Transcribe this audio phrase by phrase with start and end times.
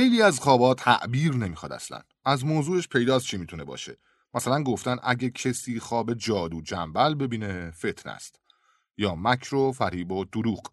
[0.00, 2.00] خیلی از خوابا تعبیر نمی‌خواد اصلا.
[2.24, 3.96] از موضوعش پیداست چی می‌تونه باشه.
[4.34, 8.40] مثلا گفتن اگه کسی خواب جادو جنبل ببینه فتن است.
[8.96, 10.72] یا مکر و فریب و دروغ.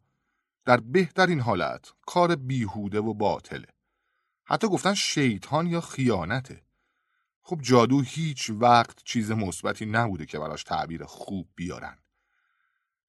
[0.65, 3.67] در بهترین حالت کار بیهوده و باطله.
[4.45, 6.63] حتی گفتن شیطان یا خیانته.
[7.41, 11.97] خب جادو هیچ وقت چیز مثبتی نبوده که براش تعبیر خوب بیارن.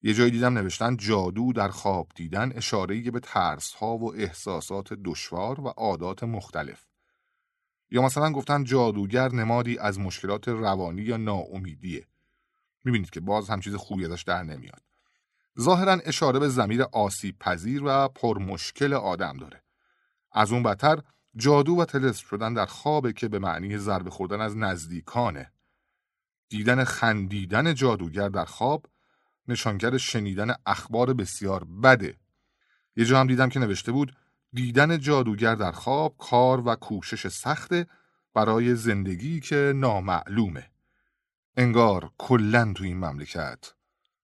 [0.02, 5.60] یه جایی دیدم نوشتن جادو در خواب دیدن اشاره به ترس ها و احساسات دشوار
[5.60, 6.86] و عادات مختلف.
[7.90, 12.06] یا مثلا گفتن جادوگر نمادی از مشکلات روانی یا ناامیدیه.
[12.84, 14.82] می‌بینید که باز هم چیز خوبی ازش در نمیاد.
[15.60, 19.62] ظاهرا اشاره به زمیر آسیب پذیر و پرمشکل آدم داره.
[20.32, 21.02] از اون بدتر
[21.36, 25.52] جادو و تلسم شدن در خوابه که به معنی ضربه خوردن از نزدیکانه.
[26.48, 28.86] دیدن خندیدن جادوگر در خواب
[29.48, 32.14] نشانگر شنیدن اخبار بسیار بده.
[32.96, 34.16] یه جا هم دیدم که نوشته بود
[34.52, 37.86] دیدن جادوگر در خواب کار و کوشش سخته
[38.34, 40.70] برای زندگی که نامعلومه.
[41.56, 43.72] انگار کلن تو این مملکت.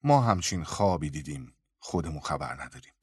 [0.04, 2.94] ما همچین خوابی دیدیم خودمون خبر نداریم.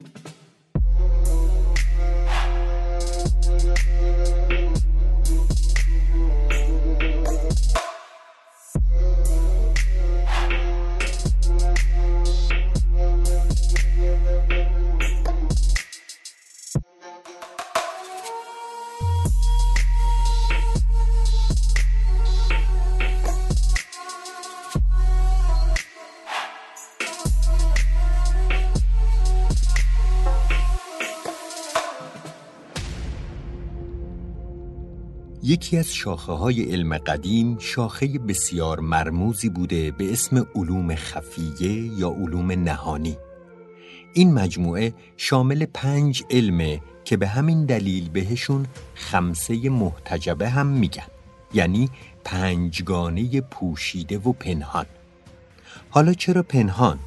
[35.47, 42.09] یکی از شاخه های علم قدیم شاخه بسیار مرموزی بوده به اسم علوم خفیه یا
[42.09, 43.17] علوم نهانی
[44.13, 48.65] این مجموعه شامل پنج علمه که به همین دلیل بهشون
[48.95, 51.07] خمسه محتجبه هم میگن
[51.53, 51.89] یعنی
[52.23, 54.85] پنجگانه پوشیده و پنهان
[55.89, 56.99] حالا چرا پنهان؟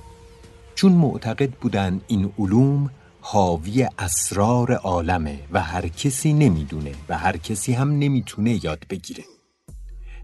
[0.74, 2.90] چون معتقد بودن این علوم
[3.32, 9.24] حاوی اسرار عالمه و هر کسی نمی‌دونه و هر کسی هم نمی‌تونه یاد بگیره.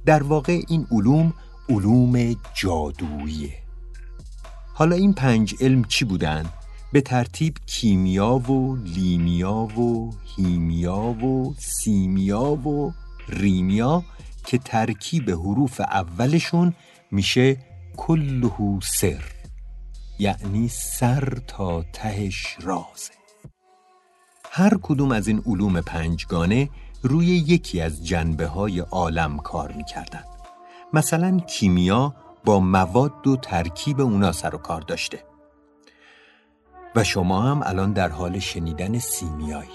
[0.06, 1.34] در واقع این علوم
[1.68, 3.54] علوم جادوییه.
[4.74, 6.46] حالا این پنج علم چی بودن؟
[6.92, 12.92] به ترتیب کیمیا و لیمیا و هیمیا و سیمیا و
[13.28, 14.04] ریمیا
[14.46, 16.74] که ترکیب حروف اولشون
[17.10, 17.56] میشه
[17.96, 19.35] کلهو سر.
[20.18, 23.12] یعنی سر تا تهش رازه.
[24.50, 26.70] هر کدوم از این علوم پنجگانه
[27.02, 30.24] روی یکی از جنبه های عالم کار می‌کردن
[30.92, 35.24] مثلا کیمیا با مواد و ترکیب اونا سر و کار داشته.
[36.94, 39.70] و شما هم الان در حال شنیدن سیمیایی.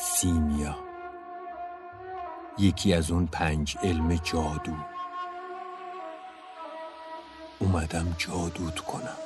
[0.00, 0.76] سیمیا.
[2.58, 4.72] یکی از اون پنج علم جادو.
[7.58, 9.16] اومدم جادوت کنم.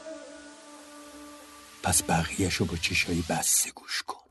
[1.82, 4.22] پس بقیهش رو با چشایی بسته گوش کن.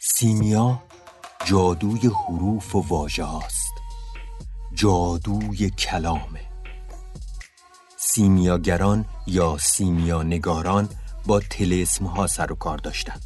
[0.00, 0.82] سیمیا
[1.44, 3.72] جادوی حروف و واژه هاست.
[4.72, 6.53] جادوی کلامه.
[8.14, 10.88] سیمیاگران یا سیمیانگاران
[11.26, 13.20] با تلسم ها سر و کار داشتند.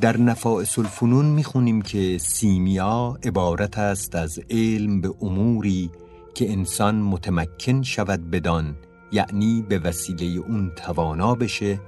[0.00, 5.90] در نفائس الفنون می‌خونیم که سیمیا عبارت است از علم به اموری
[6.34, 8.76] که انسان متمکن شود بدان
[9.12, 11.80] یعنی به وسیله اون توانا بشه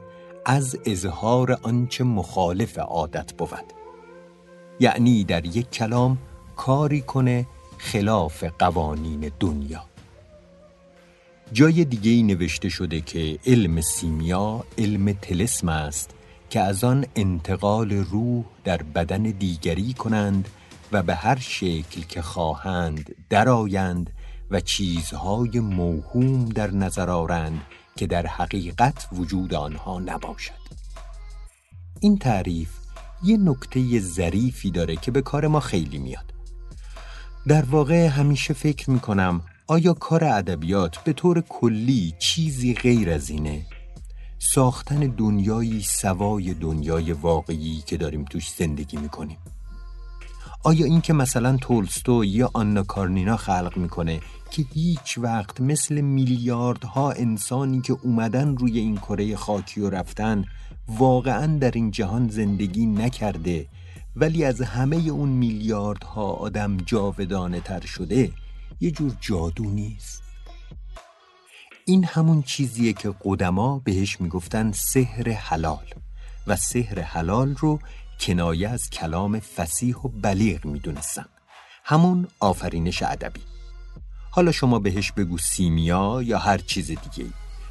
[0.46, 3.72] از اظهار آنچه مخالف عادت بود
[4.80, 6.18] یعنی در یک کلام
[6.56, 7.46] کاری کنه
[7.78, 9.89] خلاف قوانین دنیا
[11.52, 16.10] جای دیگه ای نوشته شده که علم سیمیا علم تلسم است
[16.50, 20.48] که از آن انتقال روح در بدن دیگری کنند
[20.92, 24.10] و به هر شکل که خواهند درآیند
[24.50, 27.60] و چیزهای موهوم در نظر آرند
[27.96, 30.60] که در حقیقت وجود آنها نباشد.
[32.00, 32.70] این تعریف
[33.24, 36.34] یه نکته ظریفی داره که به کار ما خیلی میاد.
[37.46, 43.66] در واقع همیشه فکر می‌کنم آیا کار ادبیات به طور کلی چیزی غیر از اینه؟
[44.38, 49.36] ساختن دنیایی سوای دنیای واقعی که داریم توش زندگی می‌کنیم
[50.64, 54.20] آیا این که مثلا تولستو یا آنا کارنینا خلق می‌کنه
[54.50, 60.44] که هیچ وقت مثل میلیاردها انسانی که اومدن روی این کره خاکی و رفتن
[60.88, 63.66] واقعا در این جهان زندگی نکرده
[64.16, 68.30] ولی از همه اون میلیاردها آدم جاودانه تر شده
[68.80, 70.22] یه جور جادو نیست.
[71.84, 75.86] این همون چیزیه که قدما بهش می‌گفتن سحر حلال
[76.46, 77.78] و سحر حلال رو
[78.20, 81.26] کنایه از کلام فسیح و بلیغ می‌دونستن.
[81.84, 83.40] همون آفرینش ادبی.
[84.30, 87.30] حالا شما بهش بگو سیمیا یا هر چیز دیگه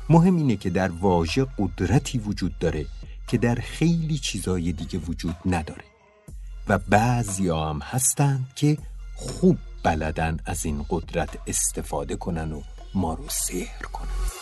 [0.10, 2.86] مهم اینه که در واژه قدرتی وجود داره
[3.28, 5.84] که در خیلی چیزای دیگه وجود نداره.
[6.68, 8.78] و بعضی هم هستند که
[9.16, 12.62] خوب بلدن از این قدرت استفاده کنن و
[12.94, 14.40] ما رو سحر کنن.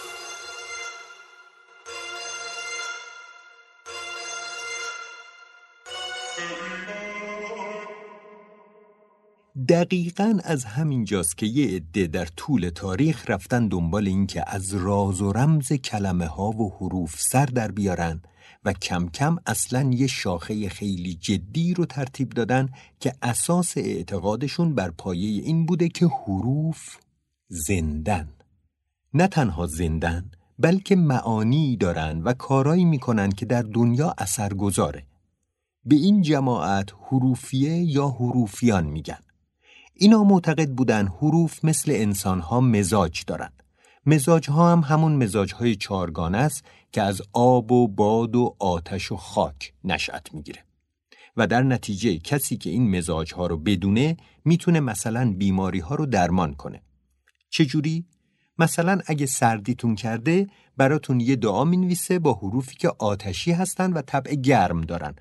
[9.70, 14.74] دقیقا از همین جاست که یه عده در طول تاریخ رفتن دنبال این که از
[14.74, 18.22] راز و رمز کلمه ها و حروف سر در بیارن
[18.68, 22.70] و کم کم اصلا یه شاخه خیلی جدی رو ترتیب دادن
[23.00, 26.98] که اساس اعتقادشون بر پایه این بوده که حروف
[27.48, 28.30] زندن.
[29.14, 35.04] نه تنها زندن بلکه معانی دارن و کارایی می‌کنن که در دنیا اثر گذاره
[35.86, 39.20] به این جماعت حروفیه یا حروفیان میگن.
[39.94, 43.52] اینا معتقد بودن حروف مثل انسانها مزاج دارن.
[44.10, 49.12] مزاج ها هم همون مزاج های چارگانه است که از آب و باد و آتش
[49.12, 50.64] و خاک نشأت می‌گیره.
[51.38, 56.06] و در نتیجه کسی که این مزاج ها رو بدونه می‌تونه مثلا بیماری ها رو
[56.06, 56.82] درمان کنه.
[57.50, 58.06] چجوری؟
[58.58, 64.36] مثلا اگه سردیتون کرده براتون یه دعا می‌نویسه با حروفی که آتشی هستن و طبع
[64.36, 65.16] گرم دارن.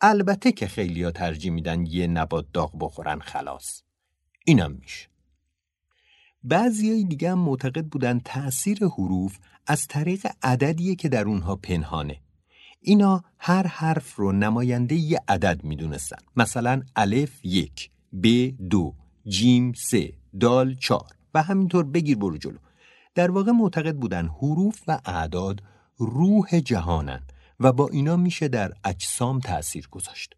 [0.00, 3.82] البته که خیلی ها ترجیح میدن یه نبات داغ بخورن خلاص.
[4.44, 5.08] اینم میشه.
[6.44, 12.20] بعضی دیگه هم معتقد بودن تأثیر حروف از طریق عددیه که در اونها پنهانه.
[12.80, 16.16] اینا هر حرف رو نماینده یه عدد می‌دونستن.
[16.36, 17.90] مثلا الف یک
[18.22, 18.26] ب
[18.70, 18.94] دو
[19.26, 22.58] جیم سه دال چار و همینطور بگیر برو جلو.
[23.14, 25.62] در واقع معتقد بودن حروف و اعداد
[25.96, 27.22] روح جهانن
[27.60, 30.34] و با اینا میشه در اجسام تأثیر گذاشت.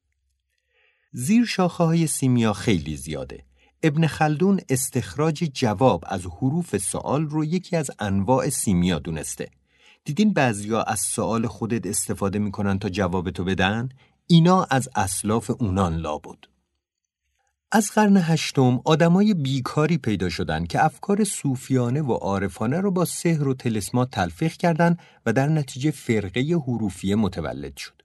[1.12, 3.44] زیر شاخه های سیمیا خیلی زیاده.
[3.82, 9.48] ابن خلدون استخراج جواب از حروف سوال رو یکی از انواع سیمیا دونسته.
[10.04, 13.88] دیدین بعضیا از سوال خودت استفاده می‌کنن تا جواب تو بدن؟
[14.26, 16.38] اینا از اسلاف اونان لابد.
[17.72, 23.48] از قرن هشتم آدمای بیکاری پیدا شدن که افکار صوفیانه و عارفانه رو با سحر
[23.48, 28.02] و تلسمات تلفیق کردند و در نتیجه فرقه حروفیه متولد شد.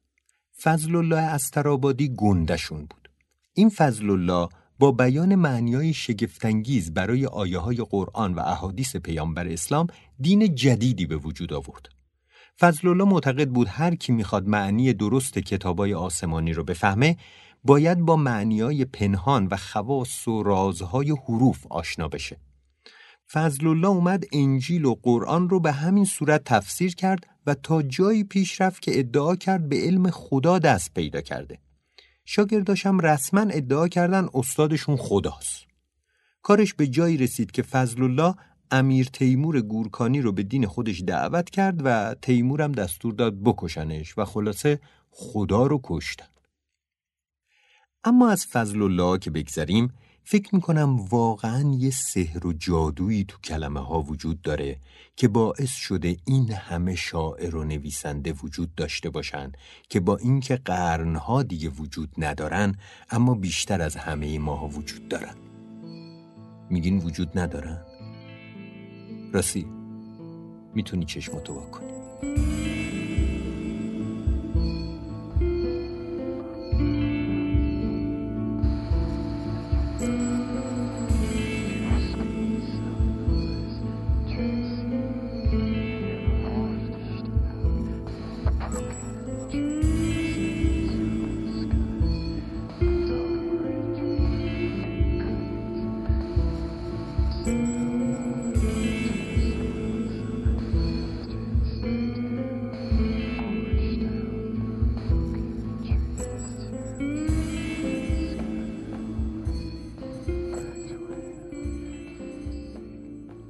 [0.62, 3.10] فضل الله استرابادی گندشون بود.
[3.54, 4.50] این فضل الله
[4.80, 9.88] با بیان معنیای شگفتانگیز برای آیه های قرآن و احادیث پیامبر اسلام
[10.20, 11.90] دین جدیدی به وجود آورد.
[12.60, 17.18] فضل الله معتقد بود هر کی می‌خواد معنی درست کتابای آسمانی رو بفهمه
[17.64, 22.38] باید با معنیای پنهان و خواص و رازهای حروف آشنا بشه.
[23.32, 28.24] فضل الله اومد انجیل و قرآن رو به همین صورت تفسیر کرد و تا جایی
[28.24, 31.60] پیش رفت که ادعا کرد به علم خدا دست پیدا کرده.
[32.26, 35.66] شاگرداشم رسما ادعا کردن استادشون خداست.
[36.42, 38.36] کارش به جایی رسید که فضل الله
[38.72, 44.26] امیر تیمور گورکانی رو به دین خودش دعوت کرد و تیمورم دستور داد بکشنش و
[44.26, 44.80] خلاصه
[45.10, 46.28] خدا رو کشتن.
[48.04, 49.94] اما از فضل الله که بگذریم
[50.28, 54.78] فکر می‌کنم واقعا یه سحر و جادویی تو کلمه ها وجود داره
[55.16, 59.52] که باعث شده این همه شاعر و نویسنده وجود داشته باشن
[59.90, 62.76] که با اینکه قرنها دیگه وجود ندارن
[63.10, 65.36] اما بیشتر از همه ماها وجود دارن
[66.70, 67.86] میگین وجود ندارن؟
[69.34, 69.68] راستی
[70.76, 71.92] می‌تونی چشماتو واکنی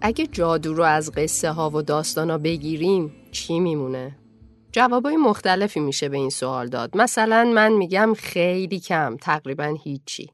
[0.08, 4.16] اگه جادو رو از قصه ها و داستان ها بگیریم چی میمونه؟
[4.72, 6.98] جوابای مختلفی میشه به این سوال داد.
[6.98, 10.30] مثلا من میگم خیلی کم، تقریبا هیچی.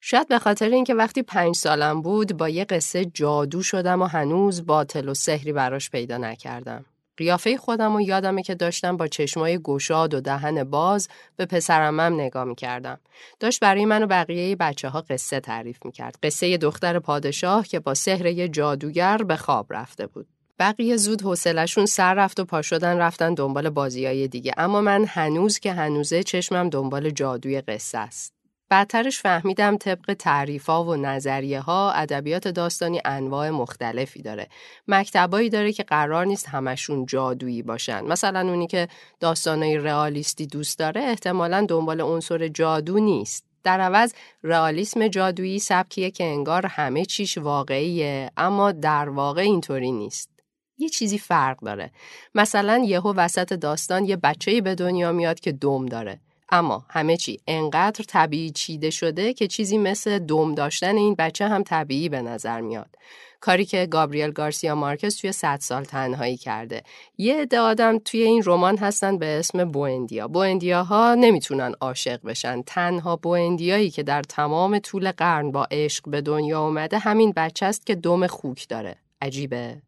[0.00, 4.66] شاید به خاطر اینکه وقتی پنج سالم بود با یه قصه جادو شدم و هنوز
[4.66, 6.84] باطل و سحری براش پیدا نکردم.
[7.16, 12.44] قیافه خودم و یادمه که داشتم با چشمای گشاد و دهن باز به پسرمم نگاه
[12.44, 12.98] می‌کردم.
[13.40, 16.18] داشت برای من و بقیه بچه ها قصه تعریف می‌کرد.
[16.22, 20.26] قصه دختر پادشاه که با سحر یه جادوگر به خواب رفته بود.
[20.58, 25.58] بقیه زود حوصلشون سر رفت و پا شدن رفتن دنبال بازیای دیگه اما من هنوز
[25.58, 28.35] که هنوزه چشمم دنبال جادوی قصه است.
[28.68, 34.48] بعدترش فهمیدم طبق تعریفا و نظریه ها ادبیات داستانی انواع مختلفی داره.
[34.88, 38.04] مکتبایی داره که قرار نیست همشون جادویی باشن.
[38.04, 38.88] مثلا اونی که
[39.20, 43.44] داستانای رئالیستی دوست داره احتمالا دنبال عنصر جادو نیست.
[43.64, 50.30] در عوض رئالیسم جادویی سبکیه که انگار همه چیش واقعیه اما در واقع اینطوری نیست.
[50.78, 51.90] یه چیزی فرق داره.
[52.34, 56.20] مثلا یهو وسط داستان یه بچه‌ای به دنیا میاد که دم داره.
[56.48, 61.62] اما همه چی انقدر طبیعی چیده شده که چیزی مثل دم داشتن این بچه هم
[61.62, 62.96] طبیعی به نظر میاد.
[63.40, 66.82] کاری که گابریل گارسیا مارکس توی صد سال تنهایی کرده.
[67.18, 70.28] یه عده آدم توی این رمان هستن به اسم بوئندیا.
[70.28, 72.62] بوئندیاها نمی‌تونن عاشق بشن.
[72.62, 77.86] تنها بوئندیایی که در تمام طول قرن با عشق به دنیا اومده همین بچه است
[77.86, 78.96] که دم خوک داره.
[79.22, 79.85] عجیبه.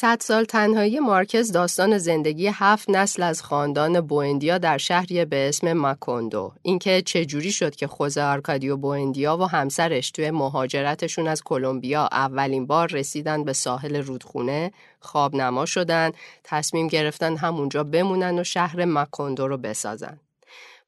[0.00, 5.72] صد سال تنهایی مارکز داستان زندگی هفت نسل از خاندان بوئندیا در شهری به اسم
[5.72, 6.52] ماکوندو.
[6.62, 12.88] اینکه چجوری شد که خوزه آرکادیو بوئندیا و همسرش توی مهاجرتشون از کلمبیا اولین بار
[12.88, 16.12] رسیدن به ساحل رودخونه خواب نما شدن
[16.44, 20.20] تصمیم گرفتن همونجا بمونن و شهر ماکوندو رو بسازن.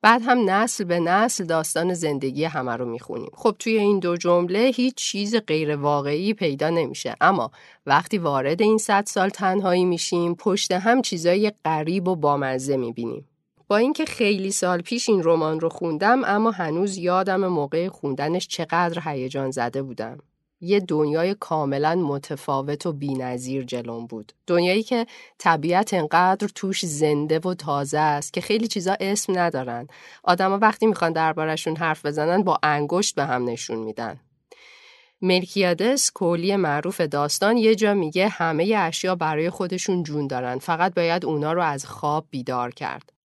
[0.03, 3.31] بعد هم نسل به نسل داستان زندگی همه رو می‌خونیم.
[3.35, 7.51] خب توی این دو جمله هیچ چیز غیر واقعی پیدا نمیشه اما
[7.87, 13.27] وقتی وارد این صد سال تنهایی میشیم پشت هم چیزای غریب و بامزه می‌بینیم.
[13.69, 19.03] با اینکه خیلی سال پیش این رمان رو خوندم اما هنوز یادم موقع خوندنش چقدر
[19.05, 20.19] هیجان زده بودم.
[20.61, 24.33] یه دنیای کاملا متفاوت و بینظیر جلوم بود.
[24.47, 25.07] دنیایی که
[25.39, 29.89] طبیعت انقدر توش زنده و تازه است که خیلی چیزا اسم ندارن.
[30.25, 34.21] آدما وقتی می‌خوان دربارشون حرف بزنن با انگشت به هم نشون میدن.
[35.23, 41.25] ملکیادس کولی معروف داستان یه جا میگه همه اشیا برای خودشون جون دارن فقط باید
[41.25, 43.20] اونا رو از خواب بیدار کرد.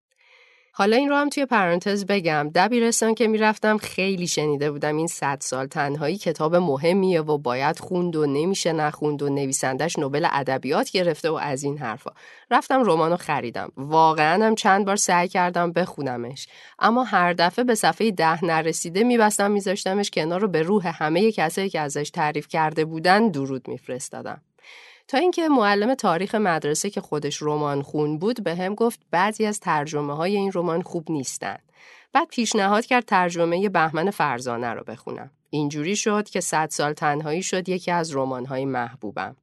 [0.75, 2.50] حالا این رو هم توی پرانتز بگم.
[2.55, 8.17] دبیرستان که می‌رفتم خیلی شنیده بودم این صد سال تنهایی کتاب مهمیه و باید خوند
[8.17, 12.11] و نمیشه نخوند و نویسندش نوبل ادبیات گرفته و از این حرفا.
[12.50, 13.73] رفتم رمانو خریدم.
[13.76, 16.49] واقعا هم چند بار سعی کردم بخونمش.
[16.79, 21.71] اما هر دفعه به صفحه ده نرسیده میبستم میذاشتمش کنار رو به روح همه کسایی
[21.71, 24.43] که ازش تعریف کرده بودن درود میفرستادم.
[25.12, 29.61] تا اینکه معلم تاریخ مدرسه که خودش رمان خون بود به هم گفت بعضی از
[29.61, 31.57] ترجمه های این رمان خوب نیستن.
[32.12, 35.31] بعد پیشنهاد کرد ترجمه بهمن فرزانه رو بخونم.
[35.50, 39.37] اینجوری شد که صد سال تنهایی شد یکی از های محبوبم.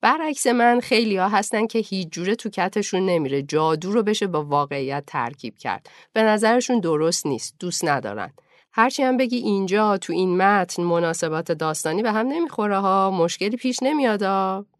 [0.00, 4.44] برعکس من خیلی ها هستن که هیچ جوره تو کتشون نمیره جادو رو بشه با
[4.44, 5.90] واقعیت ترکیب کرد.
[6.12, 7.54] به نظرشون درست نیست.
[7.60, 8.32] دوست ندارن.
[8.72, 13.78] هرچی هم بگی اینجا تو این متن مناسبات داستانی به هم نمی‌خوره ها مشکلی پیش
[13.82, 14.24] نمیاد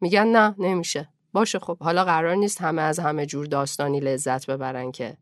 [0.00, 1.08] میگن نه نمیشه.
[1.32, 5.16] باشه خب حالا قرار نیست همه از همه جور داستانی لذت ببرن که.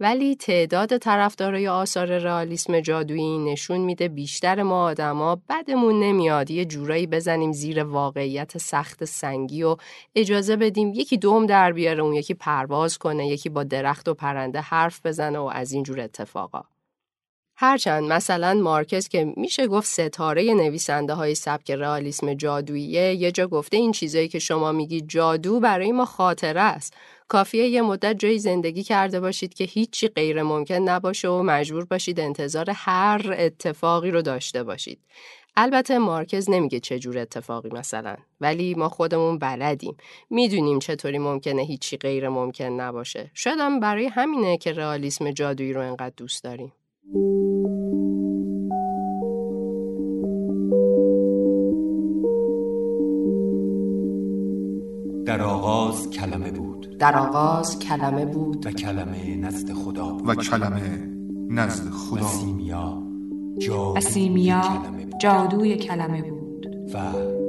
[0.00, 7.06] ولی تعداد طرفدارای آثار رئالیسم جادویی نشون میده بیشتر ما آدما بدمون نمیاد یه جورایی
[7.06, 9.76] بزنیم زیر واقعیت سخت سنگی و
[10.14, 14.60] اجازه بدیم یکی دوم در بیاره اون یکی پرواز کنه یکی با درخت و پرنده
[14.60, 16.62] حرف بزنه و از اینجور اتفاقا.
[17.56, 23.76] هرچند مثلا مارکز که میشه گفت ستاره نویسنده های سبک رئالیسم جادوییه یه جا گفته
[23.76, 26.94] این چیزایی که شما میگید جادو برای ما خاطره است.
[27.28, 32.20] کافیه یه مدت جایی زندگی کرده باشید که هیچی غیر ممکن نباشه و مجبور باشید
[32.20, 34.98] انتظار هر اتفاقی رو داشته باشید.
[35.56, 39.96] البته مارکز نمیگه چه جور اتفاقی مثلا ولی ما خودمون بلدیم.
[40.30, 43.30] می‌دونیم چطوری ممکنه هیچی غیر ممکن نباشه.
[43.34, 46.72] شاید برای همینه که رئالیسم جادویی رو انقدر دوست داریم.
[47.04, 47.12] در
[55.42, 56.98] آغاز کلمه بود.
[56.98, 58.66] در آغاز کلمه بود.
[58.66, 60.28] و کلمه نزد خدا بود.
[60.28, 61.08] و کلمه
[61.50, 62.24] نزد خدا.
[62.24, 63.02] و سیمیا
[63.96, 64.62] و سیمیا
[65.20, 66.66] جادوی کلمه بود.
[66.94, 66.98] و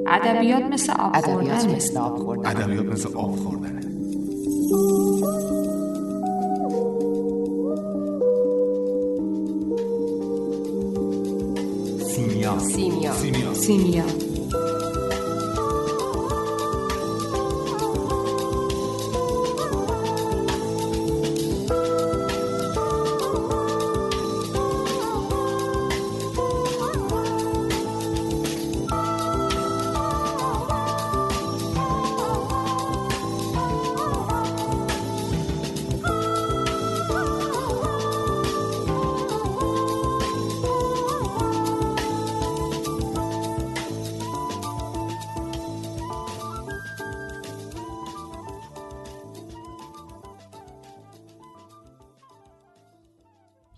[0.08, 3.82] ادبیات مثل آب ادبیات مثل آب خوردن ادبیات مثل آب خوردنه.
[12.60, 14.25] سیمیا سیمیا سیمیا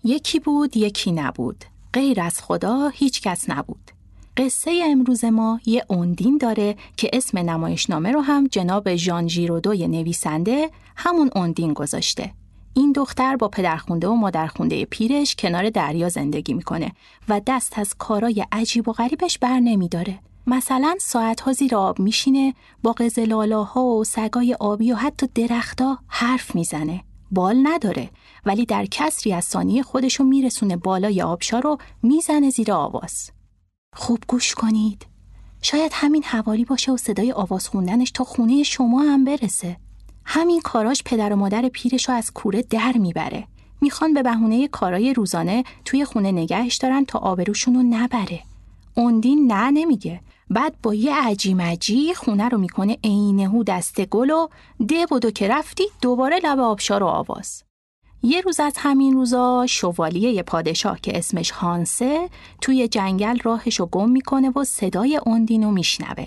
[0.08, 3.90] یکی بود یکی نبود غیر از خدا هیچ کس نبود
[4.36, 10.70] قصه امروز ما یه اوندین داره که اسم نمایشنامه رو هم جناب ژان ژیرودوی نویسنده
[10.96, 12.32] همون اوندین گذاشته
[12.74, 16.92] این دختر با پدرخونده و مادرخونده پیرش کنار دریا زندگی می‌کنه
[17.28, 20.18] و دست از کارای عجیب و غریبش بر نمیداره.
[20.46, 27.04] مثلا ساعتها زیر آب میشینه با قزلالاها و سگای آبی و حتی درختا حرف می‌زنه.
[27.30, 28.10] بال نداره
[28.46, 33.30] ولی در کسری از ثانیه خودشو میرسونه بالای آبشار رو می‌زنه زیر آواز.
[33.96, 35.06] خوب گوش کنید.
[35.62, 39.76] شاید همین حوالی باشه و صدای آواز خوندنش تا خونه شما هم برسه.
[40.24, 43.46] همین کاراش پدر و مادر پیرش رو از کوره در می‌بره.
[43.80, 48.42] می‌خوان به بهونه کارای روزانه توی خونه نگهش دارن تا آبروشون رو نبره.
[48.94, 50.20] اوندین نه نمیگه.
[50.50, 54.48] بعد با یه عجی خونه رو می‌کنه عینهو دست گل و
[54.88, 57.62] ده بودو که رفتی دوباره لب آبشار و آواز.
[58.22, 64.50] یه روز از همین روزا شوالیه پادشاه که اسمش هانسه توی جنگل راهشو گم می‌کنه
[64.50, 66.26] و صدای اوندین رو میشنوه.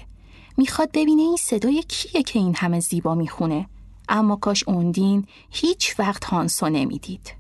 [0.58, 3.70] می‌خواد ببینه این صدای کیه که این همه زیبا می‌خونه.
[4.10, 7.34] اما کاش اوندین هیچ وقت هانسو نمی‌دید.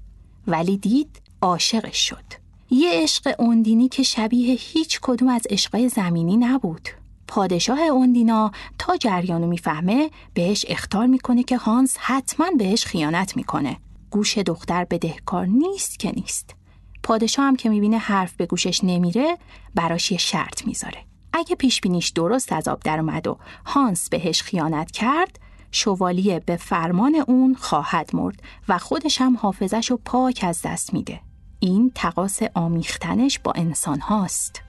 [0.48, 2.40] ولی دید عاشقش شد.
[2.73, 6.89] یه عشق اوندینی که شبیه هیچ کدوم از عشقای زمینی نبود.
[7.27, 13.77] پادشاه اوندینا تا جریانو می‌فهمه بهش اختار می‌کنه که هانس حتما بهش خیانت می‌کنه.
[14.10, 16.55] گوش دختر بدهکار نیست که نیست.
[17.03, 19.38] پادشاه هم که می‌بینه حرف به گوشش نمیره
[19.75, 21.05] براش یه شرط می‌ذاره.
[21.34, 25.39] اگه پیش بینیش درست از آب در اومد و هانس بهش خیانت کرد
[25.71, 31.19] شوالیه به فرمان اون خواهد مرد و خودش هم حافظش رو پاک از دست میده.
[31.63, 34.62] این تقاس آمیختنش با انسان هاست.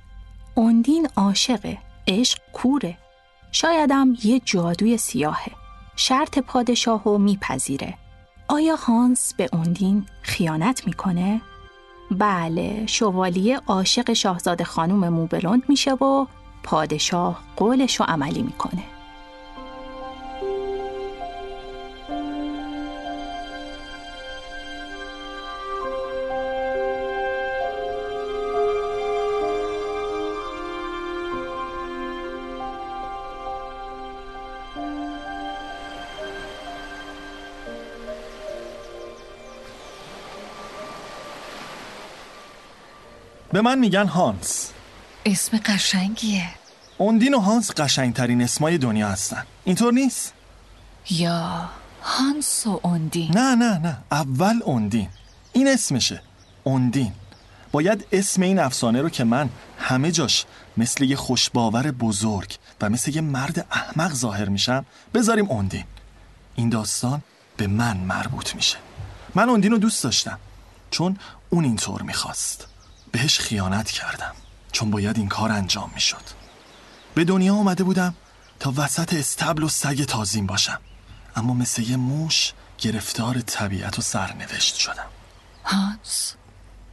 [0.54, 1.78] اوندین عاشقه،
[2.08, 2.98] عشق کوره.
[3.52, 5.52] شایدم یه جادوی سیاهه.
[5.96, 7.94] شرط پادشاه رو میپذیره.
[8.48, 11.40] آیا هانس به اوندین خیانت می‌کنه؟
[12.10, 16.26] بله، شوالیه عاشق شاهزاده خانوم موبلوند میشه و
[16.62, 18.82] پادشاه قولش رو عملی می‌کنه.
[43.52, 44.70] به من میگن هانس.
[45.26, 46.48] اسم قشنگیه.
[46.98, 49.42] اوندین و هانس قشنگترین اسمای دنیا هستن.
[49.64, 50.32] اینطور نیست؟
[51.10, 51.68] یا
[52.02, 53.30] هانس و اوندین.
[53.38, 53.96] نه نه نه.
[54.10, 55.08] اول اوندین.
[55.52, 56.22] این اسمشه.
[56.64, 57.12] اوندین.
[57.72, 60.44] باید اسم این افسانه رو که من همه جاش
[60.76, 64.84] مثل یه خوشباور بزرگ و مثل یه مرد احمق ظاهر میشم
[65.14, 65.84] بذاریم اوندین.
[66.54, 67.22] این داستان
[67.56, 68.76] به من مربوط میشه.
[69.34, 70.38] من اوندین رو دوست داشتم.
[70.90, 71.18] چون
[71.50, 72.71] اون اینطور می‌خواست.
[73.12, 74.34] بهش خیانت کردم.
[74.72, 76.22] چون باید این کار انجام می‌شد.
[77.14, 78.14] به دنیا آمده بودم
[78.60, 80.80] تا وسط استبل و سگ تازیم باشم.
[81.36, 85.06] اما مثل یه موش گرفتار طبیعت و سرنوشت شدم.
[85.64, 86.34] هانس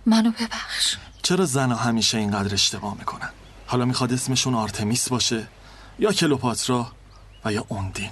[0.05, 0.95] منو ببخش.
[1.21, 3.29] چرا زنها همیشه اینقدر اشتباه می‌کنن؟
[3.67, 5.47] حالا می‌خواد اسمشون آرتمیس باشه
[5.99, 6.91] یا کلوپاترا
[7.45, 8.11] و یا اوندین.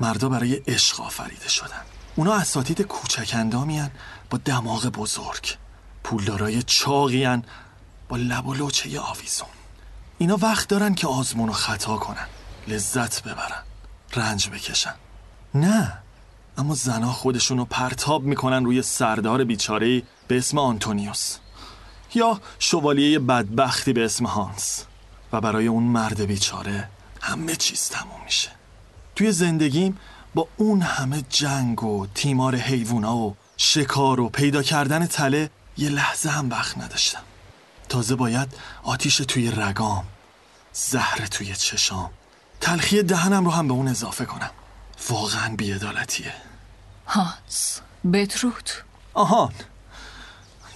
[0.00, 1.82] مردا برای عشق آفریده شدن.
[2.16, 3.90] اونا اساتید کوچک اندامین
[4.30, 5.56] با دماغ بزرگ.
[6.04, 7.44] پولدارای چاقیان
[8.08, 9.48] با لب و لوچه آویزون.
[10.18, 12.26] اینا وقت دارن که آزمون و خطا کنن.
[12.68, 13.62] لذت ببرن.
[14.16, 14.94] رنج بکشن.
[15.54, 15.98] نه.
[16.58, 21.36] اما زنها خودشونو پرتاب می‌کنن روی سردار بیچاره به اسم آنتونیوس.
[22.14, 24.84] یا شوالیه بدبختی به اسم هانس.
[25.32, 26.88] و برای اون مرد بیچاره
[27.20, 28.50] همه چیز تموم میشه.
[29.16, 29.98] توی زندگیم
[30.34, 36.30] با اون همه جنگ و تیمار حیوونا و شکار و پیدا کردن تله یه لحظه
[36.30, 37.22] هم وقت نداشتم.
[37.88, 40.04] تازه باید آتیش توی رگام
[40.72, 42.10] زهر توی چشام
[42.60, 44.50] تلخی دهنم رو هم به اون اضافه کنم.
[45.08, 46.34] واقعا بیعدالتیه.
[47.06, 47.80] هانس
[48.12, 48.70] بدرود
[49.14, 49.52] آهان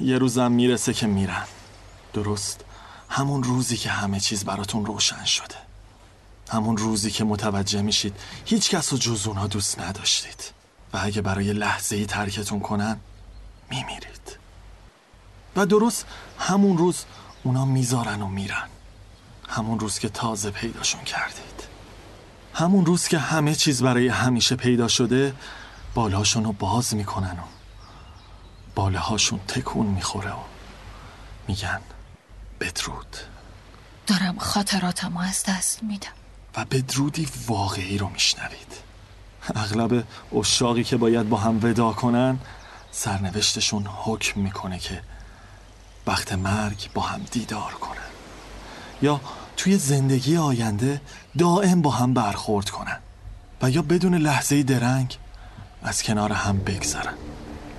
[0.01, 1.47] یه روزم می‌رسه که میرن
[2.13, 2.65] درست
[3.09, 5.55] همون روزی که همه چیز براتون روشن شده.
[6.51, 10.53] همون روزی که متوجه میشید هیچ کس رو جز اونها دوست نداشتید.
[10.93, 13.01] و اگه برای لحظه ای ترکتون کنن
[13.71, 14.38] میمیرید.
[15.59, 16.07] و درست
[16.39, 17.05] همون روز
[17.43, 18.69] اونا می‌ذارن و میرن.
[19.49, 21.63] همون روز که تازه پیداشون کردید.
[22.55, 25.35] همون روز که همه چیز برای همیشه پیدا شده
[25.95, 27.43] بالاشون رو باز می‌کنن و
[28.75, 30.39] بالهاشون تکون می‌خوره و
[31.49, 31.81] میگن
[32.61, 33.17] بدرود.
[34.07, 36.09] دارم خاطراتم از دست میدم.
[36.57, 38.73] و بدرودی واقعی رو میشنوید.
[39.55, 40.05] اغلب
[40.37, 42.39] اشاقی که باید با هم ودا کنن
[42.91, 45.03] سرنوشتشون حکم می‌کنه که
[46.09, 48.11] وقت مرگ با هم دیدار کنن.
[49.03, 49.21] یا
[49.57, 51.01] توی زندگی آینده
[51.39, 52.99] دائم با هم برخورد کنن.
[53.63, 55.19] و یا بدون لحظه درنگ
[55.83, 57.15] از کنار هم بگذرن.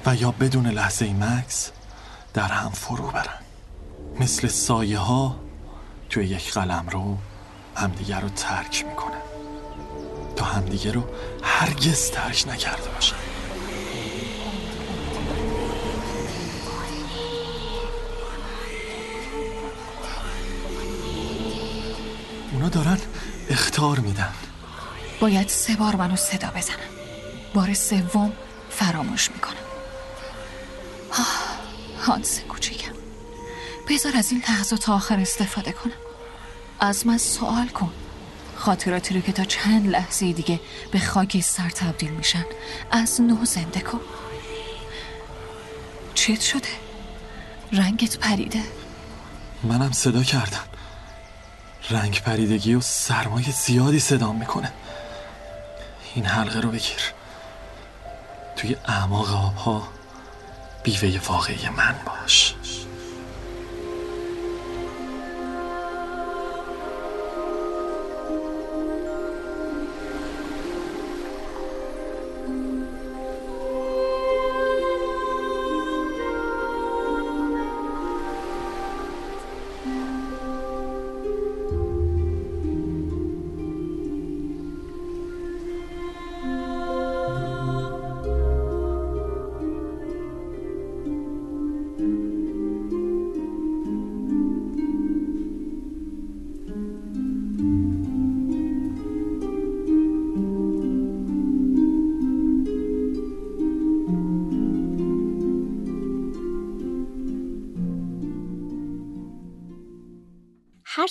[0.05, 1.71] و یا بدون لحظه مکس
[2.33, 3.39] در هم فرو برن.
[4.19, 5.39] مثل سایه ها
[6.09, 7.17] توی یک قلم رو
[7.75, 9.21] همدیگه رو ترک می‌کنن.
[10.35, 11.03] تا همدیگه رو
[11.43, 13.28] هرگز ترک نکرده باشن.
[22.59, 22.97] اونا دارن
[23.49, 24.33] اختار میدن.
[25.19, 26.89] باید سه بار منو صدا بزنم
[27.53, 28.33] بار سوم
[28.69, 29.53] فراموش می‌کنم.
[31.99, 32.91] هانس کوچیکم.
[33.89, 35.93] بذار از این لحظه تا آخر استفاده کنم.
[36.79, 37.91] از من سوال کن.
[38.55, 40.59] خاطراتی رو که تا چند لحظه دیگه
[40.91, 42.45] به خاک سر تبدیل میشن
[42.91, 44.01] از نو زنده کن.
[46.13, 46.69] چیت شده؟
[47.71, 48.61] رنگت پریده؟
[49.63, 50.63] منم صدا کردم.
[51.89, 54.71] رنگ پریدگی و سرمایه زیادی صدا می‌کنه.
[56.15, 57.13] این حلقه رو بگیر.
[58.55, 59.87] توی اعماق آبها
[60.83, 62.55] بیوه واقعی من باش.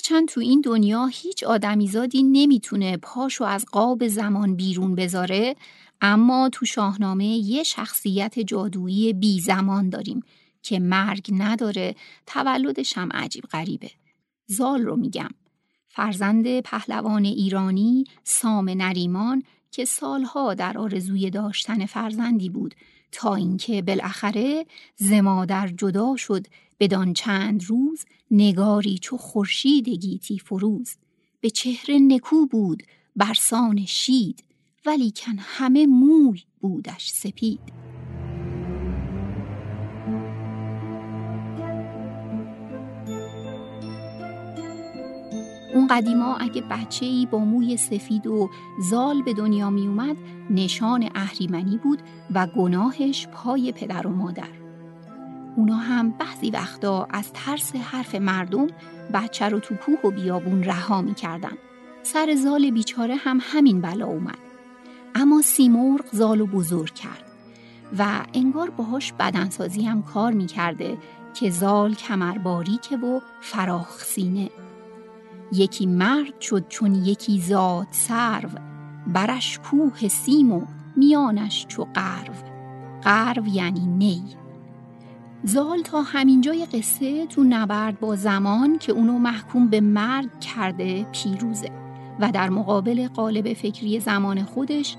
[0.08, 5.56] هرچند تو این دنیا هیچ آدمیزادی نمی‌تونه پاشو از قاب زمان بیرون بذاره
[6.00, 10.22] اما تو شاهنامه یه شخصیت جادویی بی زمان داریم
[10.62, 11.94] که مرگ نداره
[12.26, 13.90] تولدش هم عجیب غریبه.
[14.46, 15.30] زال رو میگم.
[15.86, 22.74] فرزند پهلوان ایرانی سام نریمان که سالها در آرزوی داشتن فرزندی بود
[23.12, 24.66] تا اینکه بالاخره
[24.96, 26.46] زمادر جدا شد
[26.80, 30.96] بدان چند روز نگاری چو خورشید گیتی فروز
[31.40, 32.82] به چهره نکو بود
[33.16, 34.44] برسان شید
[34.86, 37.60] ولیکن همه موی بودش سپید
[45.74, 48.50] اون قدیما اگه بچه ای با موی سفید و
[48.90, 50.16] زال به دنیا می اومد
[50.50, 52.02] نشان اهریمنی بود
[52.34, 54.57] و گناهش پای پدر و مادر.
[55.58, 58.66] اونا هم بعضی وقتا از ترس حرف مردم
[59.14, 61.52] بچه رو تو کوه و بیابون رها می‌کردن.
[62.02, 64.38] سر زال بیچاره هم همین بلا اومد.
[65.14, 67.24] اما سیمرغ زال و بزرگ کرد
[67.98, 70.98] و انگار باهاش بدنسازی هم کار می‌کرده
[71.34, 74.50] که زال کمرباریکه و فراخ سینه.
[75.52, 78.50] یکی مرد شد چون یکی زاد سرو
[79.06, 80.62] برش کوه سیم و
[80.96, 82.34] میانش چو قرو
[83.02, 84.22] قرو یعنی نی
[85.48, 91.70] زال تا همینجای قصه تو نبرد با زمان که اونو محکوم به مرگ کرده پیروزه
[92.20, 94.96] و در مقابل قالب فکری زمان خودش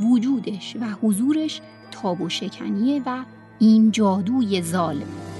[0.00, 3.24] وجودش و حضورش تاب و شکنیه و
[3.58, 5.35] این جادوی ظالم.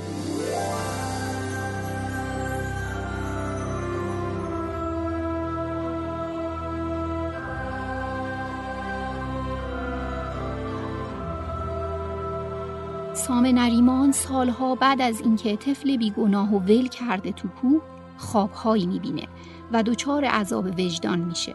[13.26, 17.82] سام نریمان سالها بعد از اینکه طفل بیگناه و ول کرده تو کوه
[18.16, 19.26] خوابهایی می‌بینه
[19.72, 21.54] و دچار عذاب وجدان میشه.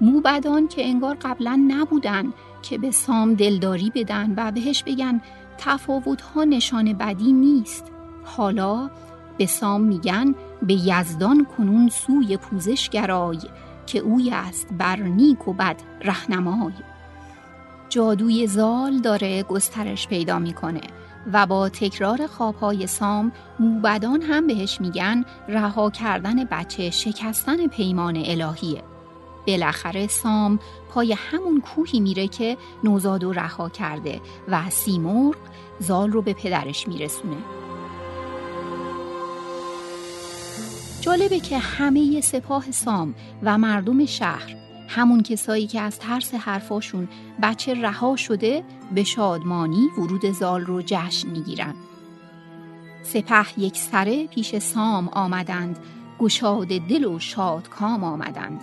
[0.00, 5.20] موبدان که انگار قبلا نبودن که به سام دلداری بدن و بهش بگن
[5.58, 7.92] تفاوتها نشان بدی نیست.
[8.24, 8.90] حالا
[9.38, 13.38] به سام میگن به یزدان کنون سوی پوزش گرای
[13.86, 16.72] که اوی است بر نیک و بد رهنمای.
[17.92, 20.80] جادوی زال داره گسترش پیدا می‌کنه
[21.32, 28.82] و با تکرار خوابهای سام موبدان هم بهش میگن رها کردن بچه شکستن پیمان الهیه.
[29.46, 35.36] بالاخره سام پای همون کوهی میره که نوزاد و رها کرده و سیمرغ
[35.78, 37.36] زال رو به پدرش میرسونه.
[41.00, 44.56] جالبه که همه سپاه سام و مردم شهر
[44.94, 47.08] همون کسایی که از ترس حرفاشون
[47.42, 51.74] بچه رها شده به شادمانی ورود زال رو جشن می‌گیرن.
[53.02, 55.78] سپه یک سره پیش سام آمدند
[56.18, 58.60] گشاد دل و شادکام آمدند.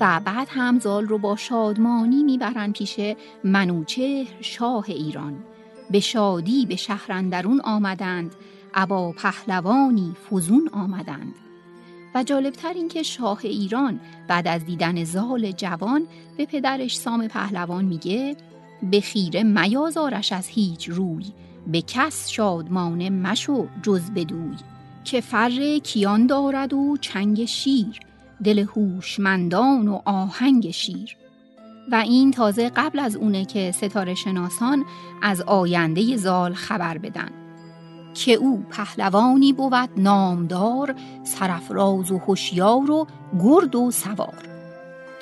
[0.00, 3.00] و بعد هم زال رو با شادمانی می‌برند پیش
[3.44, 5.34] منوچهر شاه ایران.
[5.90, 8.34] به شادی به شهرندرون آمدند
[8.74, 11.34] ابا پهلوانی فزون آمدند.
[12.16, 17.84] و جالبتر این که شاه ایران بعد از دیدن زال جوان به پدرش سام پهلوان
[17.84, 18.36] میگه
[18.90, 21.24] به خیره میازارش از هیچ روی
[21.66, 24.56] به کس شادمانه مشو جز بدوی
[25.04, 28.00] که فر کیان دارد و چنگ شیر
[28.44, 31.16] دل هوشمندان و آهنگ شیر.
[31.92, 34.84] و این تازه قبل از اونه که ستاره شناسان
[35.22, 37.45] از آینده زال خبر بدن.
[38.16, 43.06] که او پهلوانی بود نامدار سرفراز و هوشیار و
[43.44, 44.42] گرد و سوار.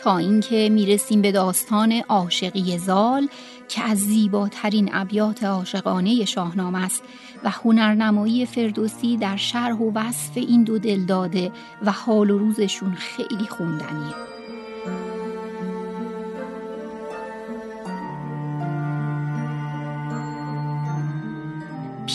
[0.03, 3.29] تا اینکه می‌رسیم به داستان عاشقی زال
[3.69, 7.03] که از زیباترین ابیات عاشقانه شاهنامه است
[7.45, 11.53] و هنرنمایی فردوسی در شرح و وصف این دو دل داده
[11.83, 14.34] و حال و روزشون خیلی خوندنیه.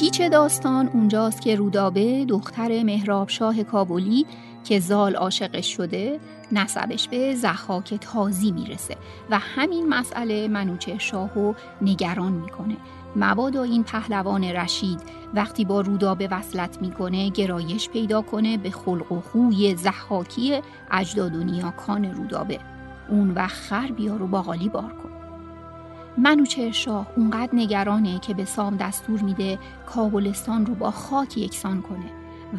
[0.10, 4.26] پیچ داستان اونجاست که رودابه دختر مهراب شاه کابلی
[4.64, 6.20] که زال عاشقش شده
[6.52, 8.96] نسبش به زحاک تازی می‌رسه
[9.30, 12.78] و همین مسئله منوچه شاهو نگران می‌کنه.
[13.16, 15.00] مبادا این پهلوان رشید
[15.34, 21.44] وقتی با رودابه وصلت می‌کنه گرایش پیدا کنه به خلق و خوی زحاکی اجداد و
[21.44, 22.60] نیاکان رودابه.
[23.10, 25.19] اون وقت خر بیار و باقالی بار کن.
[26.20, 32.12] منوچهر شاه اونقدر نگرانه که به سام دستور میده کابلستان رو با خاک یکسان کنه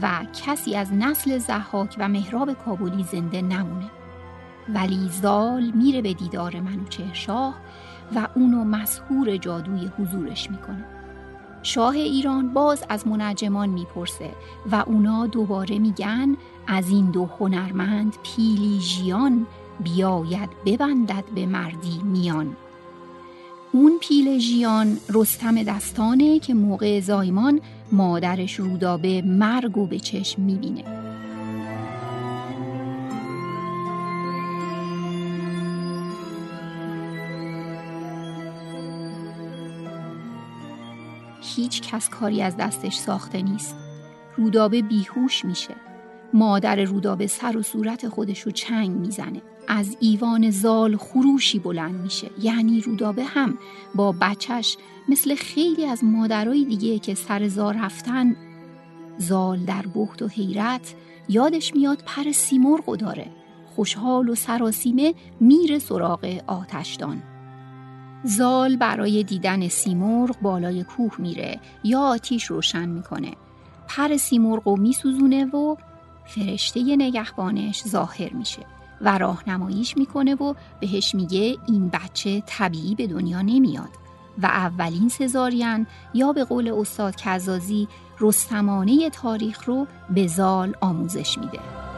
[0.02, 3.90] و کسی از نسل زحاک و مهراب کابلی زنده نمونه.
[4.68, 7.54] ولی زال میره به دیدار منوچهر شاه
[8.16, 10.84] و اونو مسهور جادوی حضورش می‌کنه.
[11.62, 14.30] شاه ایران باز از منجمان می‌پرسه
[14.72, 19.46] و اونا دوباره میگن از این دو هنرمند پیلیژیان
[19.80, 22.56] بیاید ببندد به مردی میان.
[23.72, 27.60] اون پیل ژیان رستم دستانه که موقع زایمان
[27.92, 30.84] مادرش رودابه مرگ و به چشم می‌بینه.
[41.56, 43.74] هیچ کس کاری از دستش ساخته نیست.
[44.36, 45.89] رودابه بیهوش میشه.
[46.32, 49.42] مادر رودابه سر و صورت خودش رو چنگ می‌زنه.
[49.68, 52.30] از ایوان زال خروشی بلند میشه.
[52.42, 53.58] یعنی رودابه هم
[53.94, 54.76] با بچش
[55.08, 58.36] مثل خیلی از مادرای دیگه که سر زار رفتن
[59.18, 60.94] زال در بحت و حیرت
[61.28, 63.26] یادش میاد پر سیمرغ داره.
[63.76, 67.22] خوشحال و سراسیمه میره سراغ آتشدان.
[68.24, 71.60] زال برای دیدن سیمرغ بالای کوه میره.
[71.84, 73.32] یا آتیش روشن می‌کنه.
[73.88, 75.76] پر سیمرغ و میسوزونه و
[76.34, 78.62] فرشته نگهبانش ظاهر میشه
[79.00, 83.88] و راهنماییش می‌کنه و بهش میگه این بچه طبیعی به دنیا نمیاد
[84.42, 87.88] و اولین سزارین یا به قول استاد کزازی
[88.20, 91.89] رستمانه تاریخ رو به زال آموزش میده.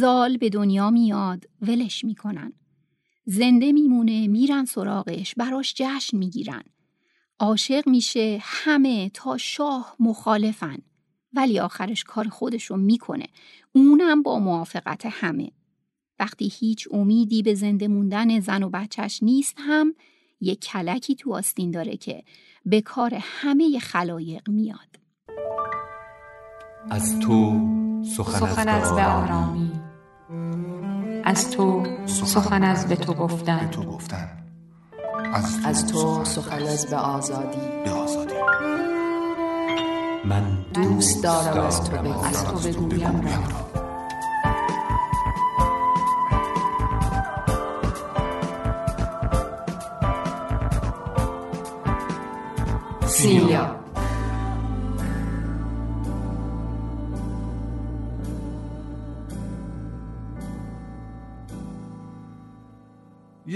[0.00, 2.52] زال به دنیا میاد ولش می‌کنن.
[3.24, 6.62] زنده میمونه میرن سراغش براش جشن می‌گیرن.
[7.38, 10.78] عاشق میشه همه تا شاه مخالفن.
[11.32, 13.26] ولی آخرش کار خودش رو می‌کنه.
[13.72, 15.50] اونم با موافقت همه.
[16.18, 19.94] وقتی هیچ امیدی به زنده موندن زن و بچهش نیست هم
[20.40, 22.22] یه کلکی تو آستین داره که
[22.64, 25.00] به کار همه خلایق میاد.
[26.90, 27.68] از تو
[28.16, 29.79] سخن, از به آرامی
[31.24, 33.70] از تو سخن از به تو گفتن.
[35.64, 37.58] از تو سخن از به آزادی.
[37.84, 38.34] به آزادی.
[40.24, 42.18] من دوست دارم از تو بگویم.
[42.18, 43.20] از تو بگویم.
[43.20, 43.79] را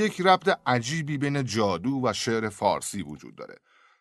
[0.04, 3.56] یک ربط عجیبی بین جادو و شعر فارسی وجود داره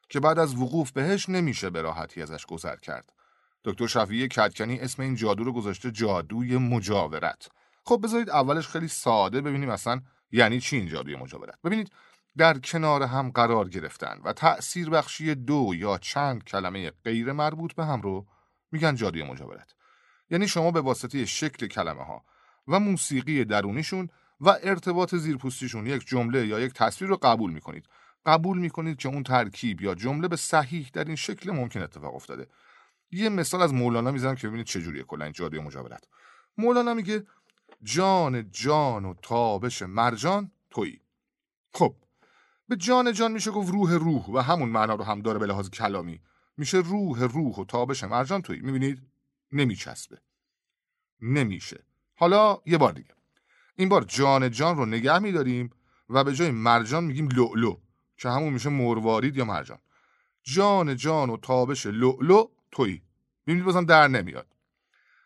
[0.10, 3.14] که بعد از وقوف بهش نمیشه به راحتی ازش گذر کرد.
[3.64, 7.48] دکتر شفیعی کدکنی اسم این جادو رو گذاشته جادوی مجاورت.
[7.86, 11.56] خب بذارید اولش خیلی ساده ببینیم اصلا یعنی چی این جادوی مجاورت.
[11.64, 11.92] ببینید
[12.38, 17.86] در کنار هم قرار گرفتن و تأثیر بخشی دو یا چند کلمه غیر مربوط به
[17.86, 18.28] هم رو
[18.72, 19.74] میگن جادوی مجاورت
[20.30, 22.26] یعنی شما به واسطه شکل کلمه ها
[22.68, 24.10] و موسیقی درونیشون
[24.42, 27.86] و ارتباط زیرپوستیشون یک جمله یا یک تصویر رو قبول می‌کنید.
[28.26, 32.48] قبول می‌کنید که اون ترکیب یا جمله به صحیح در این شکل ممکن اتفاق افتاده.
[33.12, 36.08] یه مثال از مولانا می‌زنم که ببینید چجوریه کلا این جادوی مجاورت.
[36.58, 37.26] مولانا میگه
[37.84, 41.02] جان جان و تابش مرجان تویی.
[41.74, 41.96] خب
[42.70, 45.70] به جان جان میشه گفت روح روح و همون معنا رو هم داره به لحاظ
[45.70, 46.22] کلامی.
[46.58, 48.62] میشه روح روح و تابش مرجان تویی.
[48.62, 49.02] می‌بینید؟
[49.52, 50.18] نمیچسبه.
[51.22, 51.84] نمیشه.
[52.16, 53.10] حالا یه بار دیگه.
[53.76, 55.70] این بار جان جان رو نگه میداریم
[56.10, 57.76] و به جای مرجان میگیم لؤلؤ
[58.18, 59.80] که همون میشه مروارید یا مرجان.
[60.44, 63.02] جان جان و تابش لؤلؤ تویی.
[63.46, 64.48] می‌بینید بازم در نمیاد.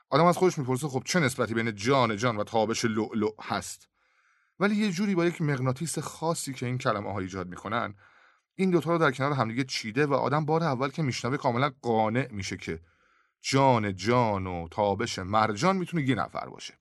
[0.10, 3.88] آدم از خودش می‌پرسه خب چه نسبتی بین جان جان و تابش لؤلؤ هست؟
[4.60, 7.96] ولی یه جوری با یک مغناطیس خاصی که این کلمه ها ایجاد می‌کنن
[8.56, 12.28] این دوتا رو در کنار همدیگه چیده و آدم بار اول که میشنوه کاملا قانع
[12.32, 12.80] میشه که
[13.42, 16.74] جان جان و تابش مرجان می‌تونه یه نفر باشه.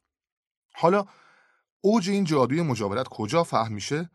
[0.75, 1.07] حالا
[1.87, 4.11] اوج این جادوی مجاورت کجا فهم میشه؟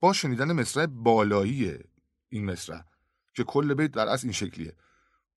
[0.00, 1.78] با شنیدن مصرع بالایی
[2.28, 2.80] این مصرع
[3.34, 4.76] که کل بیت در از این شکلیه.